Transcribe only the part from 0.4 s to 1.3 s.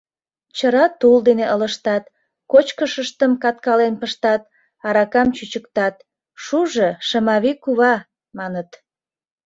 Чыра тул